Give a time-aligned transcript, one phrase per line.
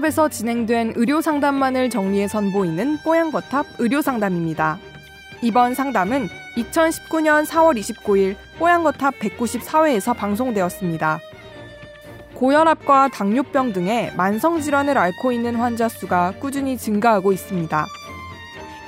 [0.00, 4.78] 뽀양거탑에서 진행된 의료 상담만을 정리해 선보이는 뽀양거탑 의료 상담입니다.
[5.42, 11.20] 이번 상담은 2019년 4월 29일 뽀양거탑 194회에서 방송되었습니다.
[12.34, 17.86] 고혈압과 당뇨병 등의 만성 질환을 앓고 있는 환자 수가 꾸준히 증가하고 있습니다.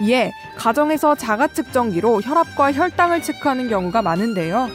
[0.00, 4.68] 이에 가정에서 자가 측정기로 혈압과 혈당을 체크하는 경우가 많은데요.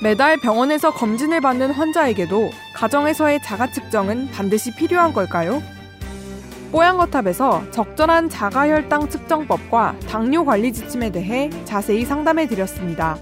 [0.00, 5.60] 매달 병원에서 검진을 받는 환자에게도 가정에서의 자가 측정은 반드시 필요한 걸까요?
[6.70, 13.16] 뽀양거탑에서 적절한 자가혈당 측정법과 당뇨 관리 지침에 대해 자세히 상담해 드렸습니다.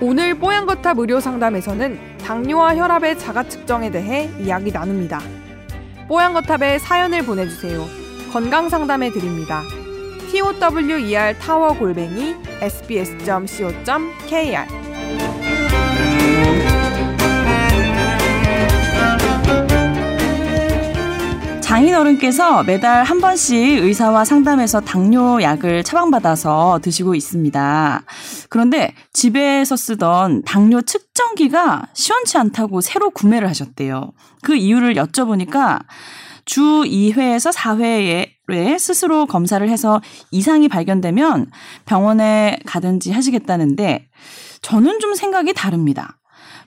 [0.00, 5.20] 오늘 뽀양거탑 의료 상담에서는 당뇨와 혈압의 자가 측정에 대해 이야기 나눕니다.
[6.06, 7.84] 뽀양거탑에 사연을 보내주세요.
[8.32, 9.62] 건강 상담해 드립니다.
[10.30, 13.46] tower 골뱅이 sbs.co.kr
[21.76, 28.02] 장인어른께서 매달 한 번씩 의사와 상담해서 당뇨 약을 처방받아서 드시고 있습니다.
[28.48, 34.12] 그런데 집에서 쓰던 당뇨 측정기가 시원치 않다고 새로 구매를 하셨대요.
[34.40, 35.80] 그 이유를 여쭤보니까
[36.46, 41.50] 주 2회에서 4회에 스스로 검사를 해서 이상이 발견되면
[41.84, 44.08] 병원에 가든지 하시겠다는데
[44.62, 46.16] 저는 좀 생각이 다릅니다.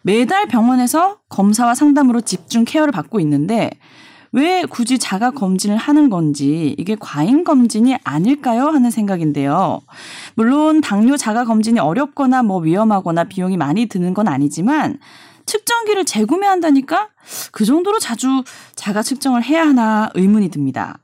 [0.03, 3.71] 매달 병원에서 검사와 상담으로 집중 케어를 받고 있는데
[4.31, 9.81] 왜 굳이 자가 검진을 하는 건지 이게 과잉 검진이 아닐까요 하는 생각인데요.
[10.35, 14.99] 물론 당뇨 자가 검진이 어렵거나 뭐 위험하거나 비용이 많이 드는 건 아니지만
[15.45, 17.09] 측정기를 재구매한다니까
[17.51, 18.43] 그 정도로 자주
[18.75, 20.99] 자가 측정을 해야 하나 의문이 듭니다.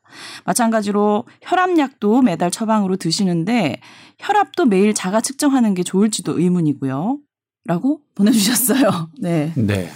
[0.45, 3.81] 마찬가지로 혈압약도 매달 처방으로 드시는데
[4.19, 7.17] 혈압도 매일 자가 측정하는 게 좋을지도 의문이고요.
[7.65, 9.09] 라고 보내주셨어요.
[9.19, 9.51] 네.
[9.55, 9.89] 네.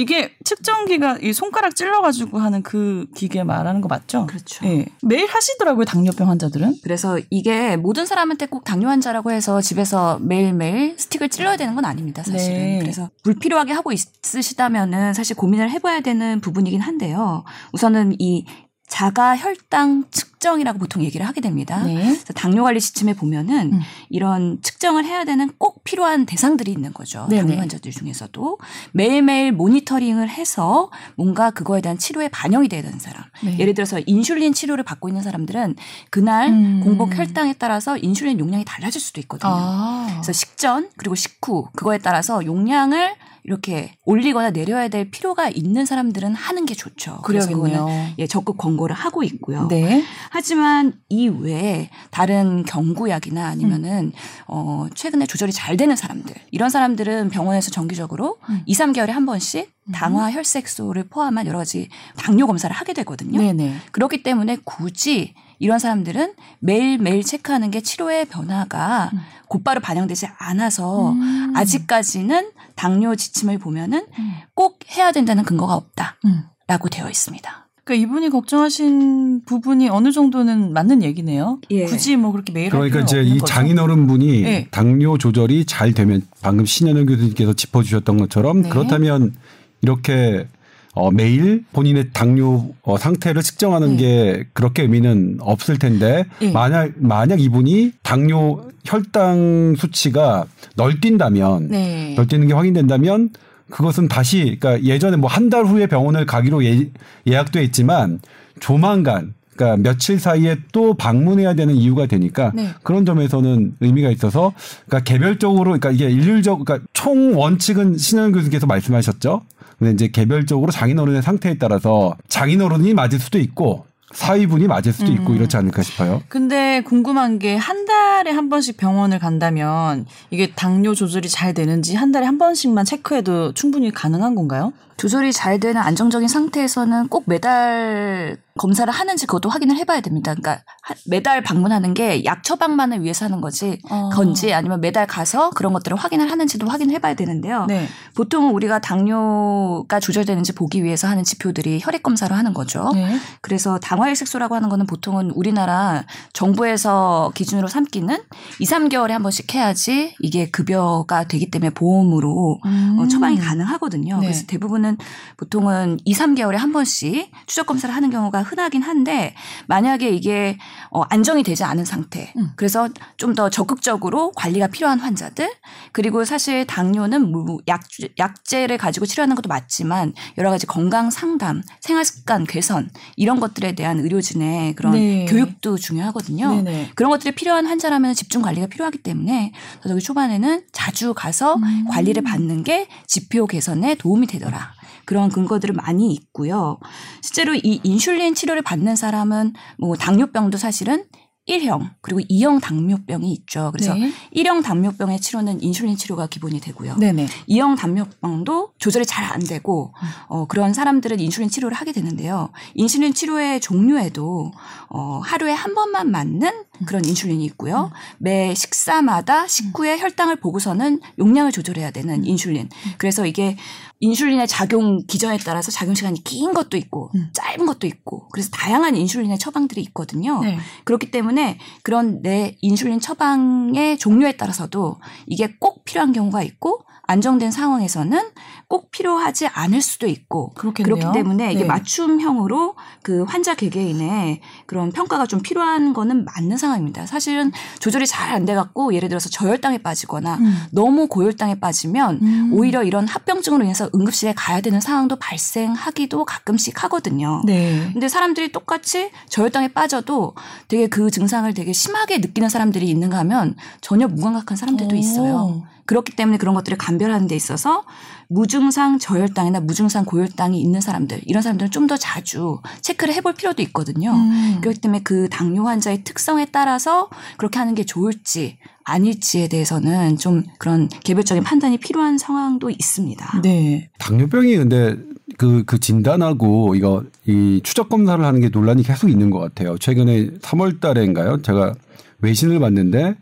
[0.00, 4.26] 이게 측정 기가 이 손가락 찔러가지고 하는 그 기계 말하는 거 맞죠?
[4.26, 4.66] 그렇죠.
[4.66, 4.86] 예.
[5.02, 6.76] 매일 하시더라고요 당뇨병 환자들은.
[6.82, 12.22] 그래서 이게 모든 사람한테 꼭 당뇨 환자라고 해서 집에서 매일매일 스틱을 찔러야 되는 건 아닙니다,
[12.22, 12.54] 사실은.
[12.54, 12.78] 네.
[12.80, 17.44] 그래서 불필요하게 하고 있으시다면은 사실 고민을 해봐야 되는 부분이긴 한데요.
[17.72, 18.46] 우선은 이
[18.90, 21.82] 자가 혈당 측정이라고 보통 얘기를 하게 됩니다.
[21.84, 21.94] 네.
[21.94, 23.80] 그래서 당뇨 관리 지침에 보면은 음.
[24.10, 27.26] 이런 측정을 해야 되는 꼭 필요한 대상들이 있는 거죠.
[27.30, 27.42] 네네.
[27.42, 28.58] 당뇨 환자들 중에서도
[28.92, 33.22] 매일매일 모니터링을 해서 뭔가 그거에 대한 치료에 반영이 돼야 되는 사람.
[33.44, 33.56] 네.
[33.60, 35.76] 예를 들어서 인슐린 치료를 받고 있는 사람들은
[36.10, 36.80] 그날 음.
[36.82, 39.52] 공복 혈당에 따라서 인슐린 용량이 달라질 수도 있거든요.
[39.54, 40.08] 아.
[40.10, 43.14] 그래서 식전 그리고 식후 그거에 따라서 용량을
[43.50, 47.18] 이렇게 올리거나 내려야 될 필요가 있는 사람들은 하는 게 좋죠.
[47.24, 47.50] 그래서.
[47.50, 49.66] 그거는 예, 적극 권고를 하고 있고요.
[49.66, 50.04] 네.
[50.30, 54.12] 하지만 이 외에 다른 경구약이나 아니면은
[54.46, 58.62] 어 최근에 조절이 잘 되는 사람들 이런 사람들은 병원에서 정기적으로 음.
[58.66, 63.40] 2, 3개월에 한 번씩 당화 혈색소를 포함한 여러 가지 당뇨 검사를 하게 되거든요.
[63.40, 63.74] 네네.
[63.90, 69.18] 그렇기 때문에 굳이 이런 사람들은 매일매일 체크하는 게 치료의 변화가 음.
[69.48, 71.52] 곧바로 반영되지 않아서 음.
[71.56, 72.50] 아직까지는
[72.80, 74.32] 당뇨 지침을 보면은 음.
[74.54, 76.88] 꼭 해야 된다는 근거가 없다라고 음.
[76.90, 77.68] 되어 있습니다.
[77.84, 81.60] 그러니까 이분이 걱정하신 부분이 어느 정도는 맞는 얘기네요.
[81.70, 81.84] 예.
[81.84, 83.38] 굳이 뭐 그렇게 매일 할 그러니까 이제 이.
[83.38, 84.68] 장인어른 분이 네.
[84.70, 88.68] 당뇨 조절이 잘 되면 방금 신현영 교수님께서 짚어주셨던 것처럼 네.
[88.70, 89.34] 그렇다면
[89.82, 90.48] 이렇게
[90.94, 93.96] 어, 매일 본인의 당뇨 어, 상태를 측정하는 네.
[93.96, 96.50] 게 그렇게 의미는 없을 텐데 네.
[96.52, 100.46] 만약 만약 이분이 당뇨 혈당 수치가
[100.76, 102.14] 널뛴다면 네.
[102.16, 103.30] 널뛰는 게 확인된다면
[103.70, 106.90] 그것은 다시 그러니까 예전에 뭐 한 달 후에 병원을 가기로 예,
[107.26, 108.18] 예약돼 있지만
[108.58, 112.70] 조만간 그러니까 며칠 사이에 또 방문해야 되는 이유가 되니까 네.
[112.82, 114.52] 그런 점에서는 의미가 있어서
[114.86, 119.42] 그러니까 개별적으로 그러니까 이게 일률적 그러니까 총 원칙은 신현 교수께서 말씀하셨죠.
[119.80, 125.36] 근데 이제 개별적으로 장인어른의 상태에 따라서 장인어른이 맞을 수도 있고 사위분이 맞을 수도 있고 음.
[125.36, 126.20] 이렇지 않을까 싶어요.
[126.28, 132.12] 근데 궁금한 게 한 달에 한 번씩 병원을 간다면 이게 당뇨 조절이 잘 되는지 한
[132.12, 134.72] 달에 한 번씩만 체크해도 충분히 가능한 건가요?
[134.96, 140.34] 조절이 잘 되는 안정적인 상태에서는 꼭 매달 검사를 하는지 그것도 확인을 해봐야 됩니다.
[140.34, 144.10] 그러니까 하- 매달 방문하는 게 약 처방만을 위해서 하는 거지 어.
[144.12, 147.64] 건지 아니면 매달 가서 그런 것들을 확인을 하는지도 확인해봐야 되는데요.
[147.66, 147.86] 네.
[148.14, 152.90] 보통 우리가 당뇨가 조절되는지 보기 위해서 하는 지표들이 혈액 검사로 하는 거죠.
[152.92, 153.16] 네.
[153.40, 156.04] 그래서 당화혈색소라고 하는 거는 보통은 우리나라
[156.34, 158.14] 정부에서 기준으로 삼기는
[158.58, 162.98] 2, 3개월에 한 번씩 해야지 이게 급여가 되기 때문에 보험으로 음.
[162.98, 164.16] 어, 처방이 가능하거든요.
[164.18, 164.26] 네.
[164.26, 164.98] 그래서 대부분은
[165.38, 169.34] 보통은 2, 3개월에 한 번씩 추적 검사를 하는 경우가 흔하긴 한데
[169.66, 170.58] 만약에 이게
[170.90, 172.32] 어, 안정이 되지 않은 상태.
[172.36, 172.50] 음.
[172.56, 175.50] 그래서 좀 더 적극적으로 관리가 필요한 환자들
[175.92, 177.82] 그리고 사실 당뇨는 뭐 약,
[178.18, 184.00] 약제를 가지고 치료하는 것도 맞지만 여러 가지 건강 상담, 생활 습관 개선 이런 것들에 대한
[184.00, 185.26] 의료진의 그런 네.
[185.26, 186.62] 교육도 중요하거든요.
[186.62, 186.90] 네네.
[186.94, 189.52] 그런 것들이 필요한 환자라면 집중 관리가 필요하기 때문에
[189.86, 191.86] 저기 초반에는 자주 가서 음.
[191.88, 194.72] 관리를 받는 게 지표 개선에 도움이 되더라.
[195.10, 196.78] 그런 근거들은 많이 있고요.
[197.20, 201.04] 실제로 이 인슐린 치료를 받는 사람은 뭐 당뇨병도 사실은
[201.48, 203.70] 1형 그리고 2형 당뇨병이 있죠.
[203.72, 204.12] 그래서 네.
[204.36, 206.96] 1형 당뇨병의 치료는 인슐린 치료가 기본이 되고요.
[206.96, 207.26] 네네.
[207.48, 210.08] 2형 당뇨병도 조절이 잘 안 되고 음.
[210.28, 212.50] 어, 그런 사람들은 인슐린 치료를 하게 되는데요.
[212.74, 214.50] 인슐린 치료의 종류에도
[214.88, 216.50] 어, 하루에 한 번만 맞는
[216.86, 217.92] 그런 인슐린이 있고요.
[218.18, 222.70] 매 식사마다 식후에 혈당을 보고서는 용량을 조절해야 되는 인슐린.
[222.98, 223.56] 그래서 이게
[224.00, 227.28] 인슐린의 작용 기전에 따라서 작용 시간이 긴 것도 있고 음.
[227.34, 230.40] 짧은 것도 있고 그래서 다양한 인슐린의 처방들이 있거든요.
[230.40, 230.58] 네.
[230.84, 238.30] 그렇기 때문에 그런 내 인슐린 처방의 종류에 따라서도 이게 꼭 필요한 경우가 있고 안정된 상황에서는
[238.70, 240.94] 꼭 필요하지 않을 수도 있고 그렇겠네요.
[240.94, 241.66] 그렇기 때문에 이게 네.
[241.66, 247.04] 맞춤형으로 그 환자 개개인의 그런 평가가 좀 필요한 거는 맞는 상황입니다.
[247.06, 247.50] 사실은
[247.80, 250.56] 조절이 잘 안 돼 갖고 예를 들어서 저혈당에 빠지거나 음.
[250.70, 252.50] 너무 고혈당에 빠지면 음.
[252.54, 257.42] 오히려 이런 합병증으로 인해서 응급실에 가야 되는 상황도 발생하기도 가끔씩 하거든요.
[257.44, 257.90] 네.
[257.92, 260.34] 근데 사람들이 똑같이 저혈당에 빠져도
[260.68, 264.98] 되게 그 증상을 되게 심하게 느끼는 사람들이 있는가 하면 전혀 무감각한 사람들도 오.
[264.98, 265.62] 있어요.
[265.86, 267.84] 그렇기 때문에 그런 것들을 감별하는 데 있어서
[268.28, 274.12] 무증상 저혈당이나 무증상 고혈당이 있는 사람들 이런 사람들은 좀 더 자주 체크를 해볼 필요도 있거든요.
[274.12, 274.58] 음.
[274.60, 280.88] 그렇기 때문에 그 당뇨 환자의 특성에 따라서 그렇게 하는 게 좋을지 아닐지에 대해서는 좀 그런
[280.88, 283.40] 개별적인 판단이 필요한 상황도 있습니다.
[283.42, 283.90] 네.
[283.98, 284.96] 당뇨병이 근데
[285.36, 289.76] 그, 그 진단하고 이거 이 추적 검사를 하는 게 논란이 계속 있는 것 같아요.
[289.78, 291.42] 최근에 3월 달에인가요?
[291.42, 291.74] 제가
[292.20, 293.16] 외신을 봤는데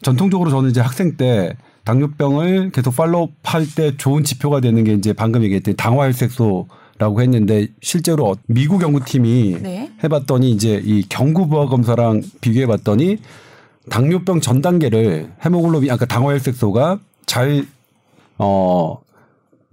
[0.00, 1.54] 전통적으로 저는 이제 학생 때
[1.84, 8.30] 당뇨병을 계속 팔로우 할 때 좋은 지표가 되는 게 이제 방금 얘기했던 당화혈색소라고 했는데 실제로
[8.30, 9.90] 어- 미국 연구팀이 네.
[10.02, 13.18] 해봤더니 이제 이 경구 부하 검사랑 비교해 봤더니
[13.90, 17.66] 당뇨병 전 단계를 헤모글로빈 아까 당화혈색소가 잘
[18.38, 18.98] 어,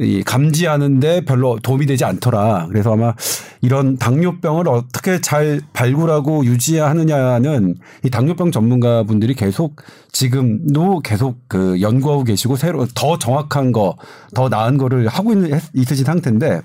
[0.02, 2.68] 이 감지하는데 별로 도움이 되지 않더라.
[2.70, 3.14] 그래서 아마
[3.62, 9.76] 이런 당뇨병을 어떻게 잘 발굴하고 유지하느냐는 이 당뇨병 전문가 분들이 계속
[10.12, 13.96] 지금도 계속 그 연구하고 계시고 새로 더 정확한 거,
[14.34, 16.62] 더 나은 거를 하고 있는 있으신 상태인데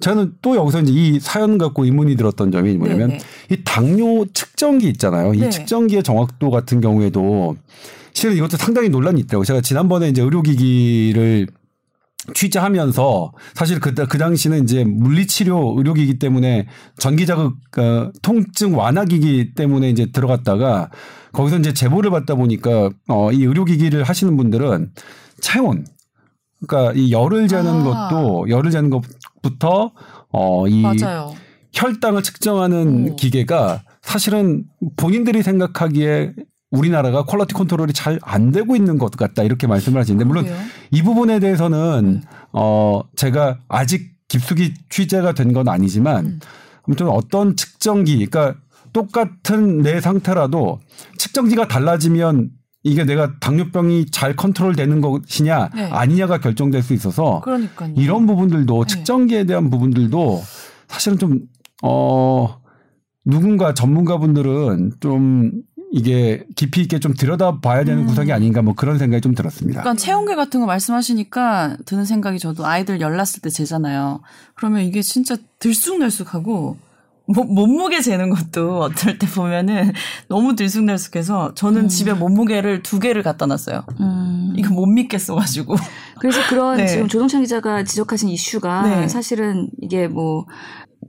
[0.00, 3.20] 저는 또 여기서 이제 이 사연 갖고 의문이 들었던 점이 뭐냐면 네네.
[3.50, 5.34] 이 당뇨 측정기 있잖아요.
[5.34, 5.50] 이 네.
[5.50, 7.56] 측정기의 정확도 같은 경우에도
[8.14, 9.44] 실은 이것도 상당히 논란이 있더라고요.
[9.44, 11.48] 제가 지난번에 이제 의료기기를
[12.34, 16.66] 취재하면서 사실 그, 그 당시는 이제 물리치료 의료기기 때문에
[16.98, 20.90] 전기자극 어, 통증 완화기기 때문에 이제 들어갔다가
[21.32, 24.92] 거기서 이제 제보를 받다 보니까 어, 이 의료기기를 하시는 분들은
[25.40, 25.84] 체온
[26.66, 28.08] 그러니까 이 열을 재는 아.
[28.08, 29.92] 것도 열을 재는 것부터
[30.32, 31.34] 어, 이 맞아요.
[31.72, 33.16] 혈당을 측정하는 오.
[33.16, 34.64] 기계가 사실은
[34.96, 36.32] 본인들이 생각하기에
[36.70, 40.58] 우리나라가 quality control이 잘 안 되고 있는 것 같다 이렇게 말씀을 하시는데 물론 그래요?
[40.90, 42.22] 이 부분에 대해서는 음.
[42.52, 46.40] 어 제가 아직 깊숙이 취재가 된 건 아니지만 음.
[46.86, 48.60] 아무튼 어떤 측정기 그러니까
[48.92, 50.80] 똑같은 내 상태라도
[51.18, 52.50] 측정기가 달라지면
[52.82, 55.82] 이게 내가 당뇨병이 잘 컨트롤 되는 것이냐 네.
[55.90, 57.92] 아니냐가 결정될 수 있어서 그러니까요.
[57.96, 58.94] 이런 부분들도 네.
[58.94, 60.42] 측정기에 대한 부분들도
[60.88, 61.40] 사실은 좀,
[61.82, 62.56] 어,
[63.24, 65.52] 누군가 전문가분들은 좀
[65.92, 68.06] 이게 깊이 있게 좀 들여다봐야 되는 음.
[68.06, 69.80] 구석이 아닌가 뭐 그런 생각이 좀 들었습니다.
[69.80, 74.20] 약간 체온계 같은 거 말씀하시니까 드는 생각이 저도 아이들 열났을 때 재잖아요.
[74.54, 76.76] 그러면 이게 진짜 들쑥날쑥하고
[77.26, 79.92] 뭐, 몸무게 재는 것도 어떨 때 보면은
[80.28, 81.88] 너무 들쑥날쑥해서 저는 음.
[81.88, 83.84] 집에 몸무게를 두 개를 갖다 놨어요.
[84.00, 84.52] 음.
[84.56, 85.76] 이거 못 믿겠어가지고.
[86.20, 86.86] 그래서 그런 네.
[86.86, 89.08] 지금 조동찬 기자가 지적하신 이슈가 네.
[89.08, 90.46] 사실은 이게 뭐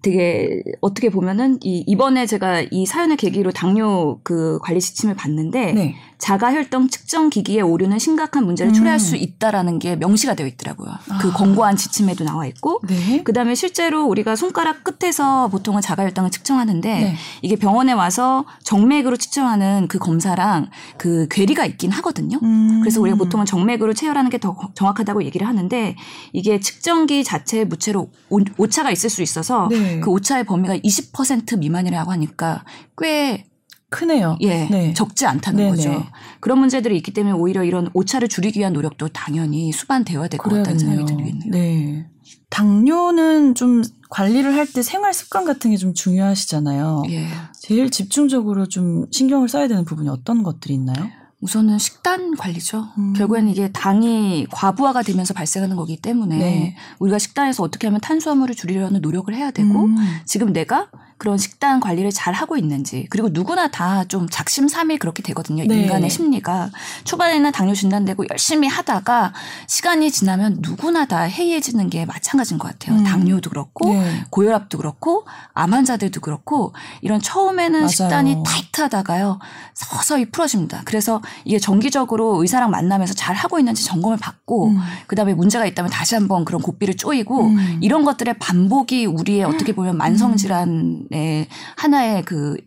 [0.01, 5.95] 되게 어떻게 보면은 이 이번에 제가 이 사연을 계기로 당뇨 그 관리 지침을 봤는데 네.
[6.21, 8.73] 자가 혈당 측정 기기의 오류는 심각한 문제를 음.
[8.73, 10.89] 초래할 수 있다라는 게 명시가 되어 있더라고요.
[11.19, 11.33] 그 아.
[11.33, 13.23] 권고안 지침에도 나와 있고 네.
[13.23, 17.15] 그다음에 실제로 우리가 손가락 끝에서 보통은 자가 혈당을 측정하는데 네.
[17.41, 22.37] 이게 병원에 와서 정맥으로 측정하는 그 검사랑 그 괴리가 있긴 하거든요.
[22.43, 22.79] 음.
[22.81, 25.95] 그래서 우리가 보통은 정맥으로 체열하는 게 더 정확하다고 얘기를 하는데
[26.33, 29.99] 이게 측정기 자체에 무체로 오- 오차가 있을 수 있어서 네.
[30.01, 32.65] 그 오차의 범위가 20% 미만이라고 하니까
[32.97, 33.45] 꽤
[33.91, 34.37] 크네요.
[34.41, 34.93] 예, 네.
[34.93, 35.69] 적지 않다는 네네.
[35.69, 36.03] 거죠.
[36.39, 40.79] 그런 문제들이 있기 때문에 오히려 이런 오차를 줄이기 위한 노력도 당연히 수반되어야 될 것 같다는.
[40.79, 41.51] 생각이 들겠네요.
[41.51, 42.07] 네.
[42.49, 47.03] 당뇨는 좀 관리를 할 때 생활 습관 같은 게 좀 중요하시잖아요.
[47.09, 47.27] 예.
[47.59, 51.09] 제일 집중적으로 좀 신경을 써야 되는 부분이 어떤 것들이 있나요?
[51.41, 52.87] 우선은 식단 관리죠.
[52.99, 53.13] 음.
[53.13, 56.75] 결국에는 이게 당이 과부하가 되면서 발생하는 거기 때문에 네.
[56.99, 59.95] 우리가 식단에서 어떻게 하면 탄수화물을 줄이려는 노력을 해야 되고 음.
[60.25, 60.89] 지금 내가
[61.21, 65.63] 그런 식단 관리를 잘 하고 있는지 그리고 누구나 다 좀 작심삼일 그렇게 되거든요.
[65.65, 65.75] 네.
[65.83, 66.69] 인간의 심리가
[67.03, 69.31] 초반에는 당뇨 진단되고 열심히 하다가
[69.67, 72.97] 시간이 지나면 누구나 다 해이해지는 게 마찬가지인 것 같아요.
[72.97, 73.03] 음.
[73.03, 74.23] 당뇨도 그렇고 네.
[74.31, 77.87] 고혈압도 그렇고 암 환자들도 그렇고 이런 처음에는 맞아요.
[77.89, 79.39] 식단이 타이트하다가요
[79.73, 80.81] 서서히 풀어집니다.
[80.85, 84.79] 그래서 이게 정기적으로 의사랑 만나면서 잘 하고 있는지 점검을 받고 음.
[85.07, 87.79] 그다음에 문제가 있다면 다시 한번 그런 고삐를 쪼이고 음.
[87.81, 92.57] 이런 것들의 반복이 우리의 어떻게 보면 만성 질환 의 하나의 그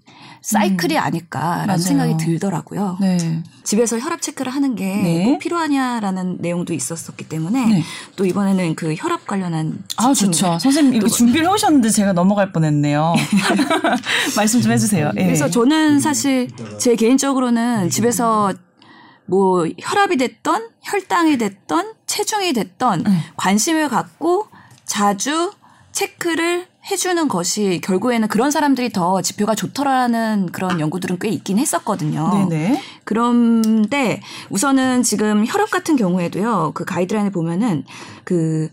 [0.43, 1.67] 사이클이 아닐까라는 음.
[1.69, 1.79] 맞아요.
[1.79, 2.99] 생각이 들더라고요.
[3.01, 3.43] 네.
[3.63, 5.39] 집에서 혈압 체크를 하는 게꼭 네.
[5.41, 7.83] 필요하냐라는 내용도 있었었기 때문에 네.
[8.17, 10.59] 또 이번에는 그 혈압 관련한 아, 좋죠.
[10.59, 13.15] 선생님 이거 또- 준비를 해오셨는데 제가 넘어갈 뻔했네요.
[14.37, 15.13] 말씀 좀 해주세요.
[15.17, 15.25] 예.
[15.25, 18.53] 그래서 저는 사실 제 개인적으로는 집에서
[19.27, 23.11] 뭐 혈압이 됐던 혈당이 됐던 체중이 됐던 네.
[23.37, 24.49] 관심을 갖고
[24.85, 25.53] 자주
[25.95, 32.47] 체크를 해주는 것이 결국에는 그런 사람들이 더 지표가 좋더라는 그런 연구들은 꽤 있긴 했었거든요.
[32.49, 32.83] 네네.
[33.05, 34.21] 그런데
[34.51, 36.73] 우선은 지금 혈압 같은 경우에도요.
[36.75, 37.85] 그 가이드라인을 보면은
[38.25, 38.69] 그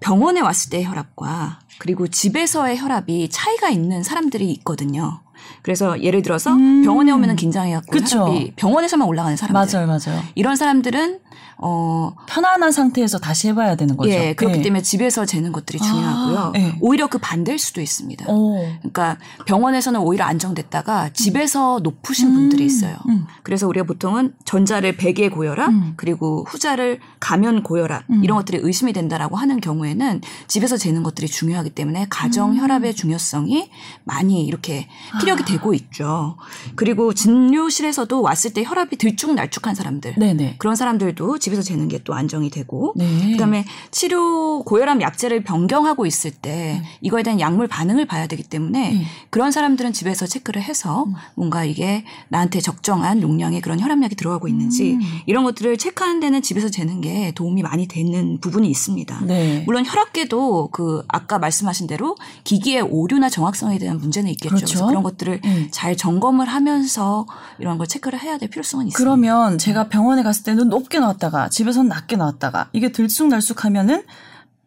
[0.00, 5.20] 병원에 왔을 때의 혈압과 그리고 집에서의 혈압이 차이가 있는 사람들이 있거든요.
[5.62, 6.82] 그래서 예를 들어서 음.
[6.82, 7.98] 병원에 오면은 긴장해갖고.
[7.98, 9.80] 혈압이 병원에서만 올라가는 사람들.
[9.80, 10.22] 맞아요, 맞아요.
[10.34, 11.18] 이런 사람들은
[11.64, 14.10] 어 편안한 상태에서 다시 해봐야 되는 거죠.
[14.10, 14.62] 예, 그렇기 네.
[14.64, 16.52] 때문에 집에서 재는 것들이 아, 중요하고요.
[16.56, 16.74] 예.
[16.80, 18.26] 오히려 그 반대일 수도 있습니다.
[18.28, 18.58] 오.
[18.78, 19.16] 그러니까
[19.46, 22.96] 병원에서는 오히려 안정됐다가 집에서 높으신 분들이 있어요.
[23.08, 23.26] 음.
[23.44, 25.92] 그래서 우리가 보통은 전자를 백의 고혈압 음.
[25.96, 28.24] 그리고 후자를 가면 고혈압 음.
[28.24, 32.58] 이런 것들이 의심이 된다라고 하는 경우에는 집에서 재는 것들이 중요하기 때문에 가정 음.
[32.58, 33.70] 혈압의 중요성이
[34.02, 34.88] 많이 이렇게
[35.20, 35.46] 피력이 아.
[35.46, 36.36] 되고 있죠.
[36.74, 40.56] 그리고 진료실에서도 왔을 때 혈압이 들쭉날쭉한 사람들 네네.
[40.58, 43.32] 그런 사람들도 집 에서 재는 게 또 안정이 되고 네.
[43.32, 46.84] 그다음에 치료 고혈압 약제를 변경하고 있을 때 음.
[47.00, 49.06] 이거에 대한 약물 반응을 봐야 되기 때문에 네.
[49.30, 51.14] 그런 사람들은 집에서 체크를 해서 음.
[51.34, 55.00] 뭔가 이게 나한테 적정한 용량의 그런 혈압약이 들어가고 있는지 음.
[55.26, 59.20] 이런 것들을 체크하는 데는 집에서 재는 게 도움이 많이 되는 부분이 있습니다.
[59.26, 59.62] 네.
[59.66, 64.54] 물론 혈압계도 그 아까 말씀하신 대로 기기의 오류나 정확성에 대한 문제는 있겠죠.
[64.54, 64.86] 그렇죠.
[64.86, 65.68] 그런 것들을 네.
[65.70, 67.26] 잘 점검을 하면서
[67.58, 68.98] 이런 걸 체크를 해야 될 필요성은 있습니다.
[68.98, 74.04] 그러면 제가 병원에 갔을 때는 높게 나왔다가 집에서는 낮게 나왔다가 이게 들쑥날쑥하면은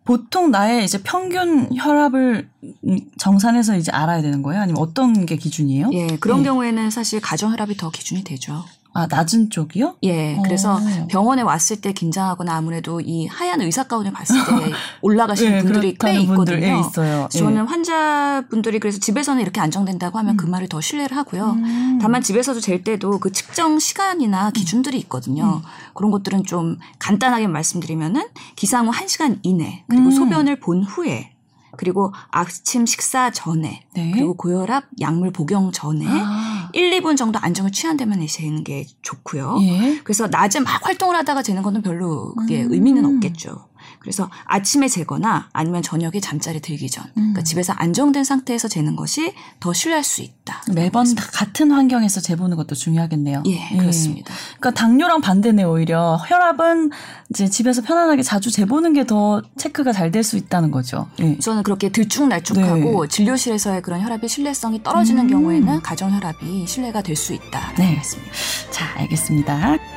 [0.05, 2.47] 보통 나의 이제 평균 혈압을
[2.87, 4.61] 음, 정산해서 이제 알아야 되는 거예요?
[4.61, 5.89] 아니면 어떤 게 기준이에요?
[5.93, 6.43] 예, 그런 네.
[6.45, 8.63] 경우에는 사실 가정 혈압이 더 기준이 되죠.
[8.97, 9.97] 아 낮은 쪽이요?
[10.03, 11.07] 예, 그래서 어.
[11.09, 14.71] 병원에 왔을 때 긴장하거나 아무래도 이 하얀 의사 가운을 봤을 때
[15.03, 16.65] 올라가시는 예, 분들이 꽤 그렇다는 있거든요.
[16.65, 17.27] 예, 있어요.
[17.29, 21.57] 저는 환자분들이 그래서 집에서는 이렇게 안정된다고 하면 그 말을 더 신뢰를 하고요.
[21.57, 21.99] 음.
[22.01, 25.61] 다만 집에서도 잴 때도 그 측정 시간이나 기준들이 있거든요.
[25.93, 28.23] 그런 것들은 좀 간단하게 말씀드리면은
[28.55, 30.11] 기상 후 1시간 이내 그리고 음.
[30.11, 31.34] 소변을 본 후에
[31.77, 34.11] 그리고 아침 식사 전에 네.
[34.11, 39.57] 그리고 고혈압 약물 복용 전에 아, 1, 2분 정도 안정을 취한다면 재는 게 좋고요.
[39.61, 40.01] 예.
[40.03, 42.73] 그래서 낮에 막 활동을 하다가 재는 거는 별로 그게 음.
[42.73, 43.67] 의미는 없겠죠.
[44.05, 47.43] 그래서 아침에 재거나 아니면 저녁에 잠자리 들기 전, 그러니까 음.
[47.43, 50.61] 집에서 안정된 상태에서 재는 것이 더 신뢰할 수 있다.
[50.75, 53.41] 매번 다 같은 환경에서 재보는 것도 중요하겠네요.
[53.47, 54.31] 예, 그렇습니다.
[54.59, 56.91] 그러니까 당뇨랑 반대네 오히려 혈압은
[57.31, 61.07] 이제 집에서 편안하게 자주 재보는 게 더 체크가 잘 될 수 있다는 거죠.
[61.19, 61.35] 예.
[61.39, 65.29] 우선은 그렇게 들쭉날쭉하고 진료실에서의 그런 혈압의 신뢰성이 떨어지는 음.
[65.29, 67.73] 경우에는 가정 혈압이 신뢰가 될 수 있다.
[67.77, 67.95] 네.
[67.95, 68.31] 맞습니다.
[68.71, 69.94] 자, 알겠습니다.